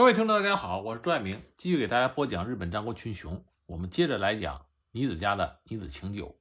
[0.00, 3.44] 各位听众，大家好，我是朱爱明，继续给大家播讲日本战国群雄。
[3.66, 6.40] 我们接着来讲尼子家的尼子晴久。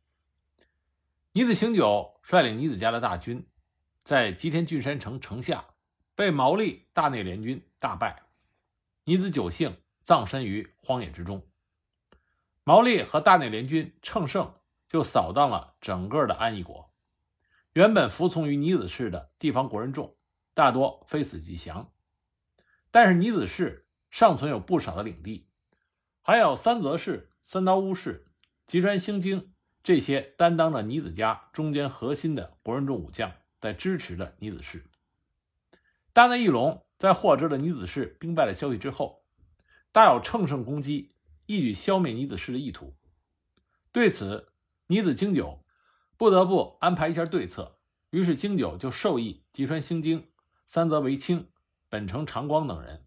[1.33, 3.45] 尼子晴久率领尼子家的大军，
[4.01, 5.65] 在吉田郡山城城下
[6.15, 8.23] 被毛利大内联军大败，
[9.03, 11.45] 尼子久幸葬身于荒野之中。
[12.63, 14.53] 毛利和大内联军乘胜
[14.87, 16.93] 就扫荡了整个的安艺国，
[17.73, 20.15] 原本服从于尼子氏的地方国人众，
[20.53, 21.91] 大多非死即降。
[22.91, 25.47] 但是尼子氏尚存有不少的领地，
[26.21, 28.27] 还有三泽氏、三刀屋氏、
[28.65, 29.53] 吉川兴经
[29.83, 34.85] 这些担当着尼子家中间核心的国人众武将在支持着尼子氏。
[36.13, 39.23] 大内义隆在获知了尼子氏兵败的消息之后，
[39.91, 41.15] 大有乘胜攻击、
[41.45, 42.95] 一举消灭尼子氏的意图。
[43.91, 44.51] 对此，
[44.87, 45.63] 尼子经久
[46.17, 47.77] 不得不安排一下对策，
[48.09, 50.27] 于是经久就授意吉川兴经、
[50.65, 51.47] 三泽为清。
[51.89, 53.03] 本城长光等人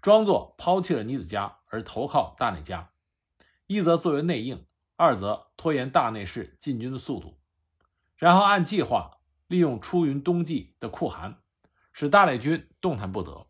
[0.00, 2.92] 装作抛弃了尼子家而投靠大内家，
[3.66, 7.40] 一则作为内应，二则拖延大内氏进军的速度，
[8.16, 11.40] 然后按计划利用出云冬季的酷寒，
[11.92, 13.48] 使大内军动弹不得。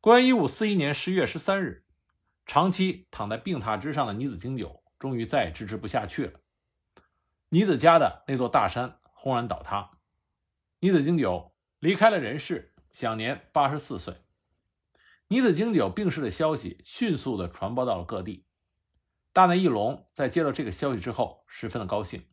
[0.00, 1.84] 公元一五四一年十月十三日，
[2.46, 6.40] 长期躺在病榻之上的尼子经久终于再也支持不下去了，
[7.50, 9.90] 尼子家的那座大山轰然倒塌，
[10.80, 12.71] 尼子经久离开了人世。
[12.92, 14.14] 享年八十四岁。
[15.28, 18.44] 尼子经久病逝的消息迅速地传播到了各地。
[19.32, 22.26] 大内义隆在接到这个消息之后，十分的高兴，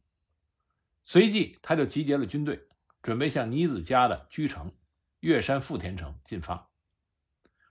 [1.06, 2.68] 随即他就集结了军队，
[3.02, 4.74] 准备向尼子家的居城
[5.22, 6.70] 月山富田城进发。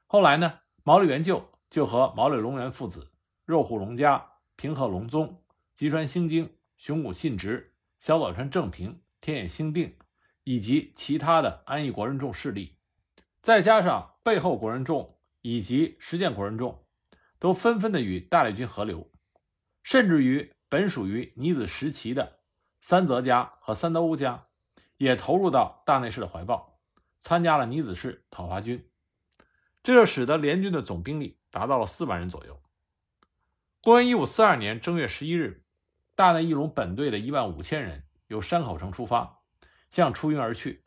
[0.07, 3.13] 后来呢，毛利元就就和毛利隆元父子、
[3.45, 5.45] 肉户隆家、平贺隆宗、
[5.75, 9.95] 吉川兴经、熊谷信直、小早川正平、天野兴定
[10.45, 12.78] 以及其他的安艺国人众势力。
[13.49, 16.85] 再加上背后国人众以及实践国人众，
[17.39, 19.11] 都纷纷的与大内军合流，
[19.83, 22.41] 甚至于本属于尼子时期的
[22.83, 24.49] 三泽家和三德屋家，
[24.99, 26.79] 也投入到大内氏的怀抱，
[27.21, 28.87] 参加了尼子氏讨伐军。
[29.83, 32.63] 这就使得联军的总兵力达到了四万人左右。
[33.81, 35.65] 公元一五四二年正月十一日，
[36.15, 39.41] 大内义隆本队的一万五千人由山口城出发，
[39.89, 40.85] 向出云而去，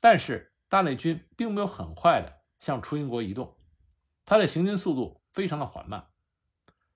[0.00, 0.52] 但是。
[0.76, 3.56] 大内军并没有很快的向出云国移动，
[4.26, 6.10] 他的行军速度非常的缓慢。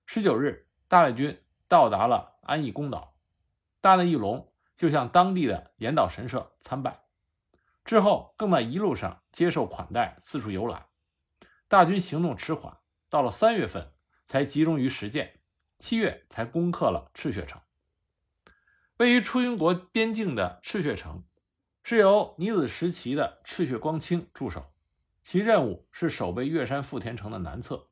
[0.05, 3.15] 十九日，大内军到达了安艺宫岛，
[3.81, 7.05] 大内义隆就向当地的岩岛神社参拜，
[7.83, 10.85] 之后更在一路上接受款待，四处游览。
[11.67, 12.77] 大军行动迟缓，
[13.09, 13.93] 到了三月份
[14.27, 15.41] 才集中于实践，
[15.79, 17.59] 七月才攻克了赤血城。
[18.97, 21.23] 位于出云国边境的赤血城。
[21.83, 24.71] 是由尼子时期的赤血光清驻守，
[25.21, 27.87] 其任务是守备月山富田城的南侧。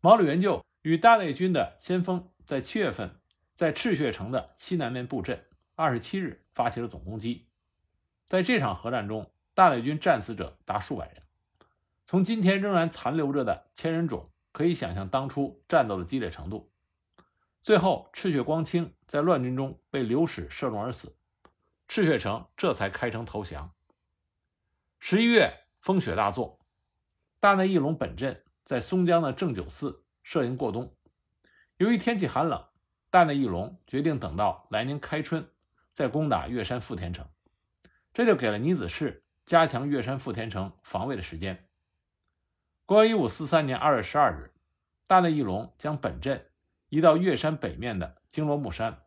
[0.00, 3.18] 毛利元就与大内军的先锋在七月份
[3.56, 5.44] 在赤血城的西南面布阵，
[5.74, 7.46] 二十七日发起了总攻击。
[8.26, 11.22] 在这场核战中，大内军战死者达数百人。
[12.06, 16.70] 从今天仍然残留着的千人冢可以想象当初战斗的激烈程度。
[17.62, 21.16] 最后，赤血光清在乱军中被流矢射中而死。
[21.94, 23.70] 赤血城这才开城投降。
[24.98, 26.58] 十一月风雪大作，
[27.38, 30.96] 大内义隆本阵在松江的正九寺设营过冬。
[31.76, 32.66] 由于天气寒冷，
[33.10, 35.46] 大内义隆决定等到来年开春
[35.90, 37.28] 再攻打月山富田城，
[38.14, 41.68] 这就给了尼子氏加强月山富田城防卫的时间。
[42.86, 44.54] 公元一五四三年二月十二日，
[45.06, 46.46] 大内义隆将本阵
[46.88, 49.02] 移到月山北面的经罗木山。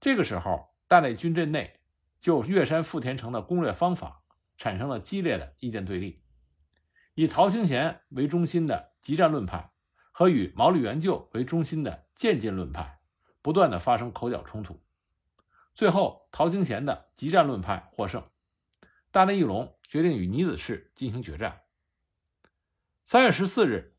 [0.00, 1.76] 这个时候，大内军阵内。
[2.20, 4.22] 就月山富田城的攻略方法
[4.58, 6.22] 产生了激烈的意见对立，
[7.14, 9.72] 以陶清贤为中心的急战论派
[10.12, 13.00] 和与毛利元就为中心的渐进论派
[13.40, 14.82] 不断的发生口角冲突，
[15.74, 18.22] 最后陶清贤的急战论派获胜，
[19.10, 21.62] 大内义隆决定与尼子氏进行决战。
[23.06, 23.96] 三月十四日，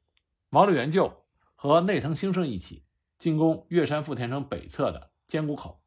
[0.50, 1.26] 毛利元就
[1.56, 2.86] 和内藤兴盛一起
[3.18, 5.84] 进攻月山富田城北侧的尖谷口，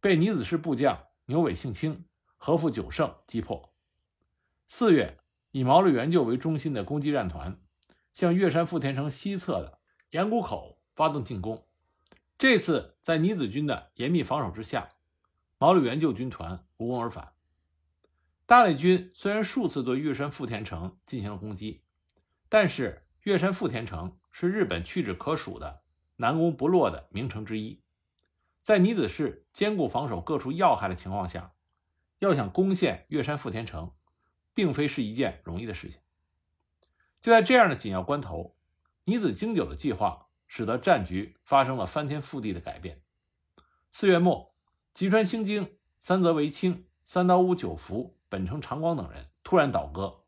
[0.00, 1.06] 被尼子氏部将。
[1.26, 2.04] 牛尾庆清、
[2.36, 3.72] 和富久胜击破。
[4.66, 5.18] 四月，
[5.50, 7.60] 以毛利元就为中心的攻击战团
[8.12, 9.78] 向月山富田城西侧的
[10.10, 11.66] 岩谷口发动进攻。
[12.38, 14.90] 这次在尼子军的严密防守之下，
[15.58, 17.32] 毛利元就军团无功而返。
[18.46, 21.82] 大内军虽然数次对月山富田城进行了攻击，
[22.48, 25.82] 但是月山富田城是日本屈指可数的
[26.16, 27.81] 难攻不落的名城之一。
[28.62, 31.52] 在尼子氏坚固防守各处要害的情况下，
[32.20, 33.92] 要想攻陷月山富田城，
[34.54, 36.00] 并非是一件容易的事情。
[37.20, 38.54] 就在这样的紧要关头，
[39.04, 43.02] 尼子经久的计划使得战局发生了翻天覆地的改变。
[43.90, 44.54] 四月末，
[44.94, 50.22] 吉川兴经、三泽惟清、三岛屋久福、本城长光等人突然倒戈，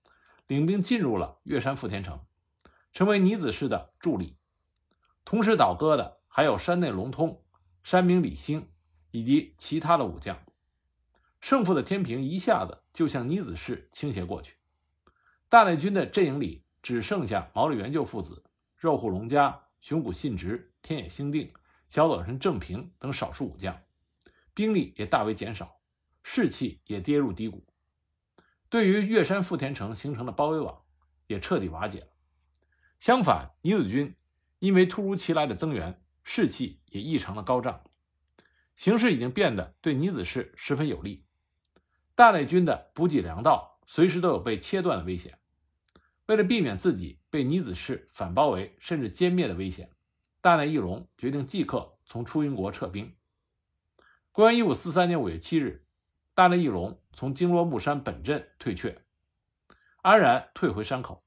[0.48, 2.26] 领兵进入了月山富田城，
[2.92, 4.36] 成为尼子氏的助力。
[5.24, 7.43] 同时倒戈的还有山内隆通、
[7.84, 8.68] 山明李兴
[9.12, 10.36] 以及其他的武将。
[11.40, 14.56] 胜负的天平一下子就向尼子氏倾斜过去。
[15.48, 18.42] 大内军的阵营里只剩下毛利元就父子、
[18.76, 21.52] 肉户隆家、熊谷信直、天野兴定。
[21.86, 23.78] 小早川正平等少数武将，
[24.52, 25.80] 兵力也大为减少，
[26.24, 27.64] 士气也跌入低谷。
[28.68, 30.82] 对于月山富田城形成的包围网，
[31.28, 32.08] 也彻底瓦解了。
[32.98, 34.16] 相反，尼子军
[34.58, 37.84] 因为突如其来的增援，士气也异常的高涨，
[38.74, 41.24] 形势已经变得对尼子氏十分有利。
[42.14, 45.38] 大内军的补给粮道随时都有被切断的危险。
[46.26, 49.90] 为了避免自己被尼子氏反包围甚至歼灭的危险。
[50.40, 53.14] 大内义隆决定即刻从出云国撤兵。
[54.32, 55.86] 公元一五四三年五月七日，
[56.34, 59.02] 大内义隆从京罗木山本镇退却，
[60.02, 61.24] 安然退回山口。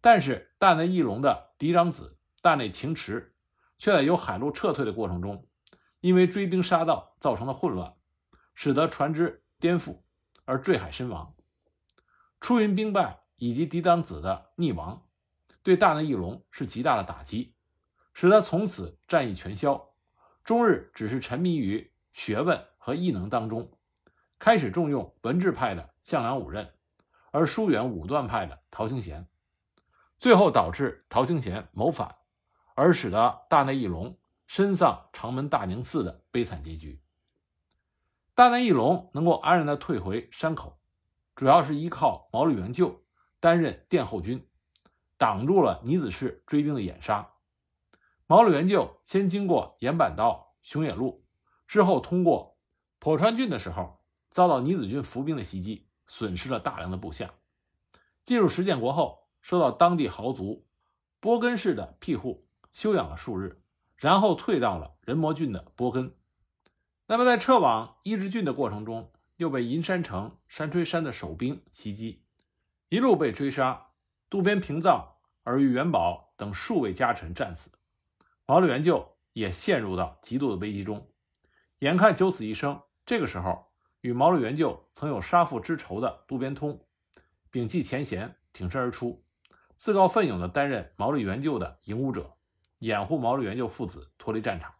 [0.00, 3.34] 但是，大内义隆的嫡长子大内晴池
[3.80, 5.48] 却在由海路撤退的过程中，
[6.00, 7.94] 因为追兵杀到造成了混乱，
[8.54, 10.02] 使得船只颠覆
[10.44, 11.34] 而坠海身亡。
[12.40, 15.06] 出云兵败以及嫡长子的溺亡，
[15.62, 17.54] 对大内义隆是极大的打击。
[18.12, 19.94] 使他从此战意全消，
[20.44, 23.72] 终日只是沉迷于学问和艺能当中，
[24.38, 26.68] 开始重用文治派的向良武任，
[27.30, 29.26] 而疏远武断派的陶清贤，
[30.18, 32.14] 最后导致陶清贤谋反，
[32.74, 37.00] 而使得大内义隆身丧长门大宁寺的悲惨结局。
[38.34, 40.78] 大内义隆能够安然的退回山口，
[41.34, 43.04] 主要是依靠毛利元就
[43.38, 44.46] 担任殿后军，
[45.18, 47.34] 挡住了尼子氏追兵的掩杀。
[48.26, 51.24] 毛利元就先经过岩板道、熊野路，
[51.66, 52.56] 之后通过
[53.00, 54.00] 鄱川郡的时候，
[54.30, 57.32] 遭到尼子军伏兵的袭击，损失了大量的部下。
[58.22, 60.66] 进入石建国后，受到当地豪族
[61.18, 63.62] 波根氏的庇护，休养了数日，
[63.96, 66.14] 然后退到了仁摩郡的波根。
[67.06, 72.24] 那么在撤往伊之郡的过程中，又被银山城山吹山的守兵袭击，
[72.88, 73.88] 一路被追杀，
[74.28, 77.70] 渡边平藏、而与元宝等数位家臣战死。
[78.46, 81.10] 毛利元就也陷入到极度的危机中，
[81.80, 82.80] 眼看九死一生。
[83.04, 86.86] 这个时候，与毛利元就曾有杀父之仇的渡边通，
[87.50, 89.24] 摒弃前嫌，挺身而出，
[89.74, 92.36] 自告奋勇地担任毛利元就的营武者，
[92.80, 94.74] 掩护毛利元就父子脱离战场。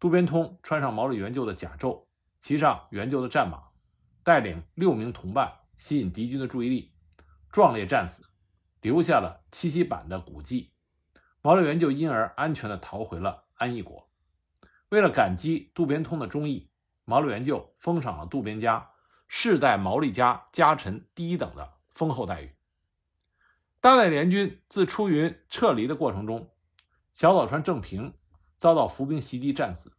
[0.00, 2.06] 渡边通穿上毛利元就的甲胄，
[2.38, 3.58] 骑上元就的战马，
[4.22, 6.94] 带领六名同伴，吸引敌军的注意力，
[7.50, 8.22] 壮烈战死，
[8.80, 10.72] 留下了七七坂的古迹。
[11.40, 14.10] 毛利元就因而安全地逃回了安艺国。
[14.90, 16.70] 为了感激渡边通的忠义，
[17.04, 18.90] 毛利元就封赏了渡边家
[19.26, 22.54] 世代毛利家家臣第一等的丰厚待遇。
[23.80, 26.53] 大内联军自出云撤离的过程中，
[27.14, 28.12] 小早川正平
[28.56, 29.92] 遭到伏兵袭击战死，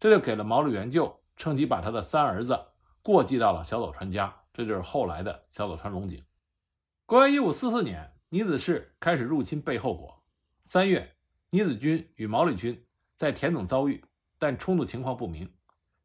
[0.00, 2.58] 这就给了毛利元就趁机把他的三儿子
[3.02, 6.24] 过继到了小早川家，这就是后来的小早川龙井。
[7.04, 10.24] 公元一五四四年，尼子氏开始入侵背后国。
[10.64, 11.16] 三月，
[11.50, 12.82] 尼子军与毛利军
[13.14, 14.02] 在田总遭遇，
[14.38, 15.54] 但冲突情况不明。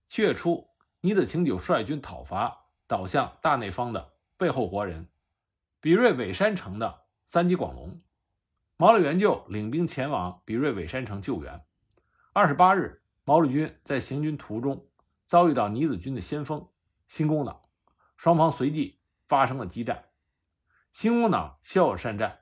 [0.08, 0.68] 七月初，
[1.00, 5.08] 尼子晴久率军讨伐倒向大内方的背后国人
[5.80, 8.02] 比瑞尾山城的三吉广隆，
[8.84, 11.64] 毛利元就领兵前往比瑞尾山城救援。
[12.34, 14.90] 二十八日，毛利军在行军途中
[15.26, 16.68] 遭遇到尼子军的先锋
[17.08, 17.62] 新宫党，
[18.18, 20.04] 双方随即发生了激战。
[20.92, 22.42] 新宫党骁勇善战，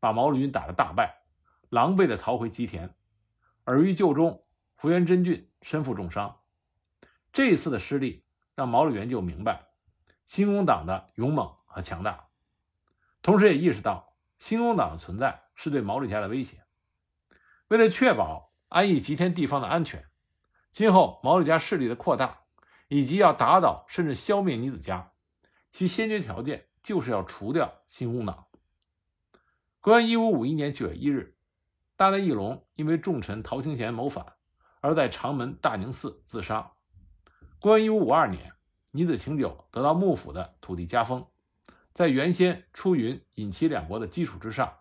[0.00, 1.24] 把毛利军打得大败。
[1.68, 2.94] 狼狈地逃回吉田，
[3.66, 4.46] 耳遇救中，
[4.78, 6.40] 福原真俊身负重伤。
[7.34, 9.66] 这一次的失利让毛利元就明白
[10.24, 12.28] 新宫党的勇猛和强大，
[13.20, 16.64] 同时也意识到新宫党的存在是对毛利家的威胁。
[17.68, 20.06] 为了确保安艺吉田地方的安全，
[20.70, 22.40] 今后毛利家势力的扩大，
[22.88, 25.12] 以及要打倒甚至消灭尼子家，
[25.70, 28.46] 其先决条件就是要除掉新宫党。
[29.80, 31.36] 公元一五五一年九月一日。
[31.94, 34.26] 大内义隆因为重臣陶清贤谋反，
[34.80, 36.72] 而在长门大宁寺自杀。
[37.60, 38.54] 公元一五五二年，
[38.90, 41.24] 尼子晴久得到幕府的土地加封，
[41.94, 44.78] 在原先出云、引齐两国的基础之上，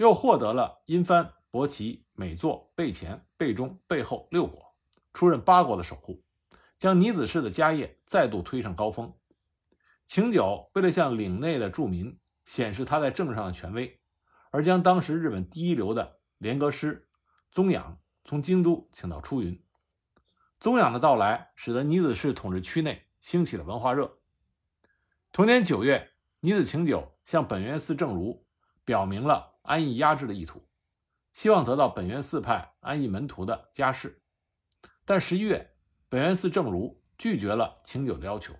[0.00, 4.74] 又获得了殷藩、伯齐、美作、备前、备中、备后六国，
[5.12, 6.24] 出任八国的守护，
[6.78, 9.12] 将尼子氏的家业再度推上高峰。
[10.06, 14.00] 晴久为了向领内的住民显示他在政治上的权威。
[14.50, 17.06] 而将当时日本第一流的连阁师
[17.50, 19.62] 宗养从京都请到出云。
[20.58, 24.18] 宗养的到来，使得尼子氏统治区内兴起了文化热。
[25.30, 28.46] 同年九月，尼子晴久向本愿寺正如
[28.86, 30.66] 表明了安艺压制的意图，
[31.32, 34.20] 希望得到本愿寺派安艺门徒的加势。
[35.04, 35.76] 但十一月，
[36.08, 38.52] 本愿寺正如拒绝了晴久的要求，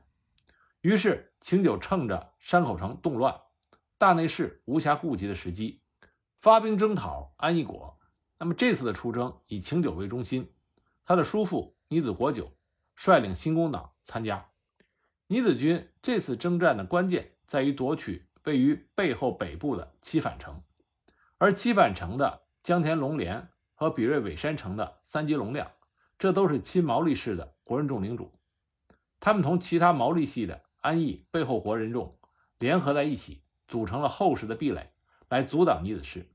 [0.82, 3.40] 于是晴久趁着山口城动乱，
[3.98, 5.82] 大内侍无暇顾及的时机，
[6.38, 7.98] 发兵征讨安艺国。
[8.38, 10.54] 那么这次的出征以晴久为中心，
[11.04, 12.56] 他的叔父尼子国久
[12.94, 14.46] 率领新工党参加。
[15.26, 20.62] 尼子军这次征战的关键在于夺取位于背后北部的七反城，
[21.40, 25.70] 而七反城的江田龙连和比瑞尾山城的三吉龙亮，
[26.18, 28.30] 这都是亲毛利氏的国人众领主，
[29.18, 32.14] 他们同其他毛利系的安艺背后国人众
[32.58, 34.90] 联合在一起，组成了厚实的壁垒，
[35.30, 36.30] 来阻挡尼子氏。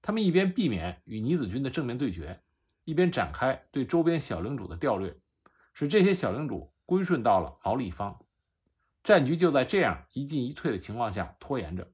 [0.00, 2.40] 他们一边避免与尼子军的正面对决，
[2.84, 5.18] 一边展开对周边小领主的调略，
[5.74, 6.72] 使这些小领主。
[6.86, 8.18] 归顺到了毛利方，
[9.04, 11.86] 战局就在这样一进一退的情况下拖延着。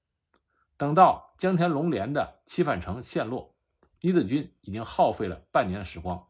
[0.77, 3.55] 等到江田龙连的七反城陷落，
[4.01, 6.29] 尼子军已经耗费了半年的时光。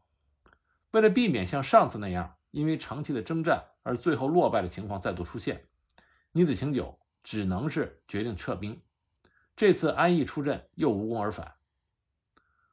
[0.91, 5.67] 为了避免像上次那样因为长期的征战而最后落败的情况再度出现，
[6.31, 8.81] 尼子晴久只能是决定撤兵。
[9.55, 11.55] 这次安艺出阵又无功而返。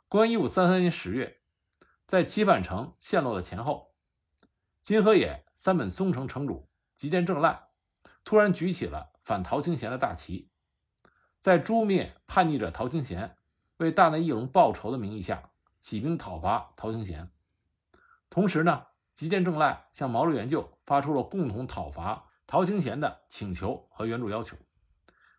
[0.08, 1.40] 公元一五三三年十月，
[2.06, 3.94] 在七反城陷落的前后，
[4.82, 5.44] 金河野。
[5.56, 7.68] 三本松城城主吉见正赖
[8.24, 10.50] 突然举起了反陶清贤的大旗，
[11.44, 13.36] 在诛灭叛逆者陶清贤、
[13.76, 17.30] 为大内义隆报仇的名义下起兵讨伐陶清贤。
[18.30, 24.56] 同时呢，吉见正赖向毛利元就发出了共同讨伐陶清贤的请求和援助要求。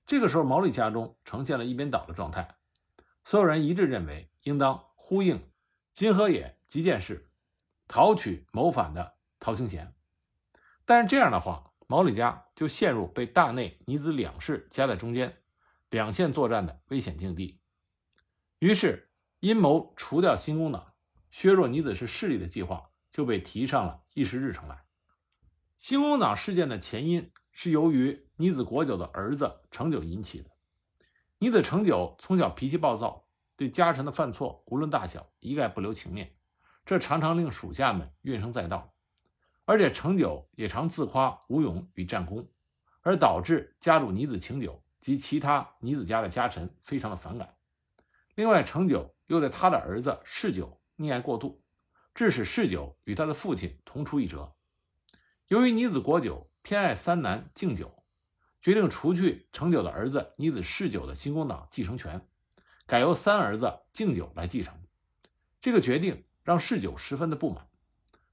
[0.05, 2.55] 这个时候，毛利家中呈现了一边倒的状态，
[3.23, 5.49] 所有人一致认为应当呼应
[5.91, 7.27] 金河野吉见氏，
[7.87, 9.91] 讨取谋反的陶清贤。
[10.85, 15.35] 但是这样的话，毛利家就陷入被大内、尼子两氏夹在中间，
[15.89, 17.59] 两线作战的危险境地。
[18.59, 20.93] 于是，阴谋除掉新工党、
[21.29, 24.83] 削弱尼子氏势力的计划就被提上了议事日程来。
[25.77, 30.49] 新工党事件的前因是由于尼子国久的儿子成久引起的。
[31.37, 36.35] 尼子成久从小脾气暴躁，对家臣的犯错无论大小一概不留情面，
[36.85, 38.93] 这常常令属下们怨声载道。
[39.65, 42.47] 而且成久也常自夸武勇与战功，
[43.01, 47.55] 而导致家主尼子晴久及其他尼子家的家臣非常的反感。
[48.33, 51.61] 另外，成九又对他的儿子世久溺爱过度，
[52.15, 54.55] 致使世久与他的父亲同出一辙。
[55.47, 58.03] 由于尼子国久偏爱三男敬酒，
[58.59, 62.27] 决定除去成九的儿子尼子世久的新工党继承权，
[62.87, 64.73] 改由三儿子敬酒来继承。
[65.61, 67.67] 这个决定让世久十分的不满。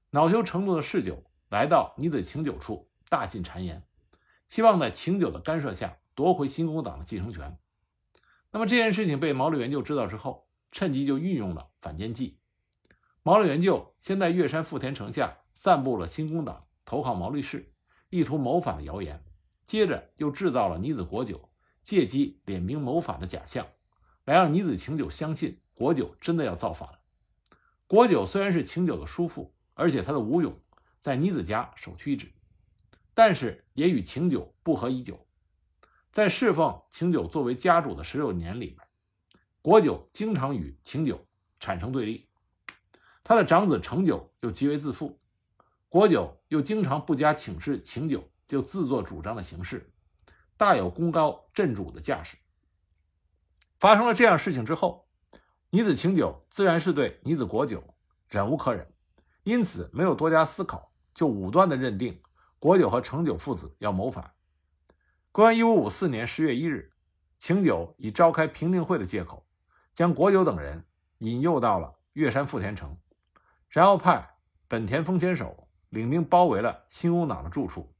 [0.09, 3.83] 恼羞成怒的世久来到尼子晴久处，大进谗言，
[4.49, 7.57] 希望在晴久的干涉下夺回新工党的继承权。
[8.51, 12.39] 那么这件事情被毛利元就知道之后，趁机就运用了反间计。
[13.23, 17.73] 毛利元就先在月山富田城下散布了新工党投靠毛利氏，
[18.09, 19.23] 意图谋反的谣言，
[19.65, 21.49] 接着又制造了尼子国久
[21.81, 23.65] 借机敛兵谋反的假象，
[24.25, 26.99] 来让尼子晴久相信国久真的要造反了。
[27.87, 29.53] 国久虽然是晴久的叔父。
[29.75, 30.55] 而且他的武勇
[30.99, 32.31] 在尼子家首屈一指，
[33.15, 35.25] 但是也与晴久不和已久。
[36.13, 38.77] 在侍奉晴久作为家主的十六年里面，
[39.63, 41.25] 国久经常与晴久
[41.59, 42.29] 产生对立。
[43.23, 45.19] 他的长子成久又极为自负，
[45.89, 49.91] 国久又经常不加请示晴久就自作主张的行事，
[50.55, 52.37] 大有功高震主的架势。
[53.79, 55.07] 发生了这样事情之后，
[55.71, 57.83] 女子晴久自然是对女子国久
[58.29, 58.87] 忍无可忍。
[59.43, 62.21] 因此，没有多加思考，就武断的认定
[62.59, 64.31] 国久和成久父子要谋反。
[65.33, 66.91] 公元一五五四年十月一日，
[67.39, 69.43] 晴久以召开平定会的借口，
[69.91, 70.85] 将国久等人
[71.17, 72.95] 引诱到了月山富田城，
[73.67, 74.29] 然后派
[74.67, 77.91] 本田丰前守领兵包围了新工党的住处。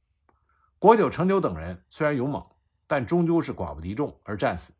[0.78, 2.46] 国久、成久等人虽然勇猛，
[2.86, 4.72] 但终究是寡不敌众而战死。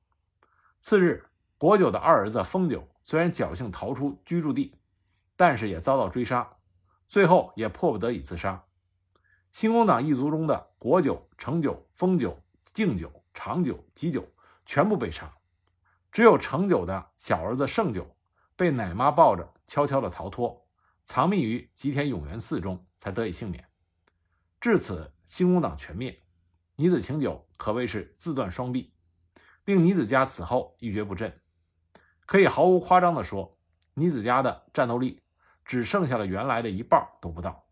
[0.78, 1.26] 次日，
[1.58, 4.78] 国久的二儿子丰久虽然侥幸逃出居住地。
[5.34, 6.48] 但是也遭到追杀，
[7.04, 8.62] 最后也迫不得已自杀。
[9.50, 12.40] 新工党一族中的国久、成久、丰久、
[12.72, 14.26] 敬酒、长酒、吉酒
[14.64, 15.32] 全部被杀，
[16.10, 18.16] 只有成酒的小儿子胜酒
[18.56, 20.66] 被奶妈抱着悄悄地逃脱，
[21.04, 23.64] 藏匿于吉田永元寺中，才得以幸免。
[24.60, 26.22] 至此，新工党全灭，
[26.76, 28.92] 尼子晴久可谓是自断双臂。
[29.64, 31.40] 令尼子家此后一蹶不振。
[32.26, 33.58] 可以毫无夸张地说，
[33.94, 35.22] 尼子家的战斗力
[35.64, 37.66] 只剩下了原来的一半都不到。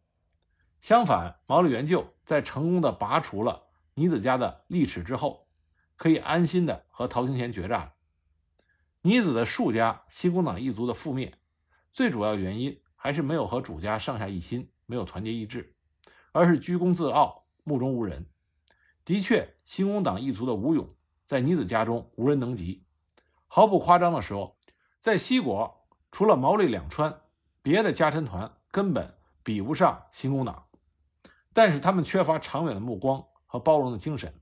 [0.80, 5.48] 相反，毛利元就在成功的拔除了尼子家的利齿之后，
[5.96, 7.92] 可以安心的和陶清贤决战。
[9.02, 11.36] 尼子的数家新工党一族的覆灭，
[11.92, 15.74] 最主要的原因还是没有和主家上下一心，没有团结一致，
[16.32, 18.26] 而是居功自傲，目中无人。
[19.04, 20.94] 的确，新工党一族的武勇
[21.26, 22.86] 在尼子家中无人能及。
[23.48, 24.56] 毫不夸张的说，
[25.00, 27.20] 在西国除了毛利两川，
[27.60, 30.68] 别的家臣团根本比不上新工党。
[31.52, 33.22] 但是他们缺乏长远的目光
[33.52, 34.32] 和包容的精神，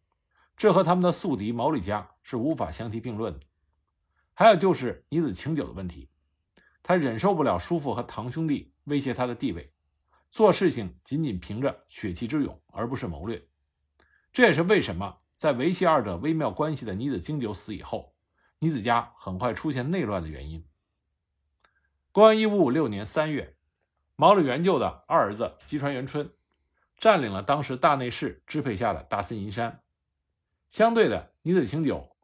[0.56, 3.40] 这和他们的宿敌毛利家是无法相提并论的。
[4.34, 6.08] 还有就是尼子晴久的问题，
[6.80, 9.72] 他忍受不了叔父和堂兄弟威胁他的地位，
[10.30, 13.44] 做事情仅仅凭着血气之勇，而不是谋略。
[14.32, 18.14] 这也是为什么在维系二者微妙关系的尼子经久死以后。
[18.60, 20.64] 尼子家很快出现内乱的原因。
[22.12, 23.56] 公元一五五六年三月，
[24.14, 26.30] 毛利元就的二儿子吉川元春
[27.00, 29.82] 占领了当时大内侍支配下的大森银山。
[30.68, 32.14] 相对的，尼子晴久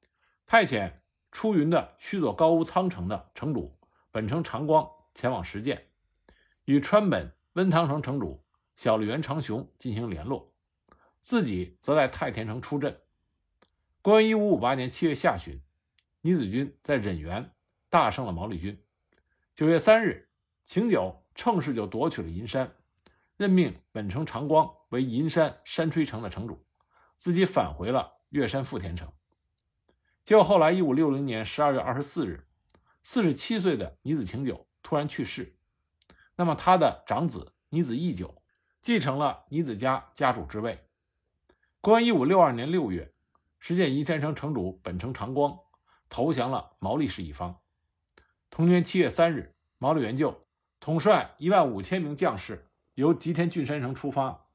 [0.47, 0.93] 派遣
[1.33, 3.77] 出云的须佐高屋仓城的城主
[4.11, 5.89] 本城长光前往实践，
[6.67, 8.45] 与川本温汤城城主
[8.77, 10.53] 小笠原长雄进行联络，
[11.23, 13.01] 自己则在太田城出阵。
[14.03, 15.61] 公元一五五八年七月下旬。
[16.21, 17.53] 尼子军在忍原
[17.89, 18.83] 大胜了毛利军。
[19.55, 20.29] 九月三日，
[20.65, 22.75] 晴久乘势就夺取了银山，
[23.37, 26.67] 任命本城长光为银山山吹城的城主，
[27.17, 29.13] 自己返回了月山富田城。
[30.25, 32.47] 结果后来，一五六零年十二月二十四日，
[33.03, 35.59] 四十七岁的尼子晴久突然去世。
[36.35, 38.43] 那么他的长子尼子义久
[38.83, 40.87] 继承了尼子家家主之位。
[41.81, 43.13] 公元一五六二年六月，
[43.59, 45.59] 实现银山城城主本城长光。
[46.09, 47.61] 投降了毛利氏一方。
[48.49, 50.47] 同年七月三日，毛利元就
[50.79, 54.49] 统帅一万五千名将士，由吉田郡山城出发，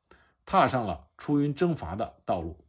[0.46, 2.66] 踏上了出云征伐的道路。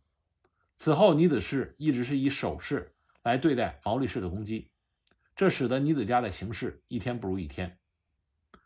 [0.77, 4.71] 此后，尼子氏一直是以守势来对待毛利氏的攻击，
[5.35, 7.79] 这使得尼子家的形势一天不如一天。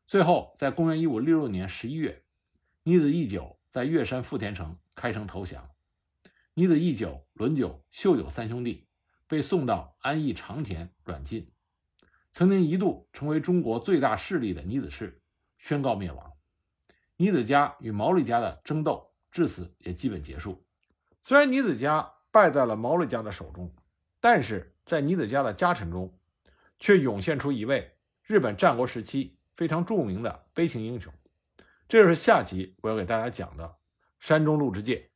[0.06, 2.22] 最后，在公元一五六六年十一月，
[2.82, 5.70] 尼子义久在月山富田城开城投降。
[6.52, 8.84] 尼子义久、伦久、秀久三兄弟。
[9.28, 11.50] 被送到安义长田软禁，
[12.30, 15.20] 曾经一度成为中国最大势力的尼子氏
[15.58, 16.35] 宣告灭亡，
[17.16, 20.64] 尼子家与毛利家的争斗至此也基本结束。
[21.22, 23.74] 虽然尼子家败在了毛利家的手中，
[24.20, 26.16] 但是在尼子家的家臣中，
[26.78, 31.12] 却涌现出一位日本战国时期非常著名的悲情英雄，
[31.88, 33.76] 这就是下集我要给大家讲的
[34.18, 35.10] 山中鹿之介。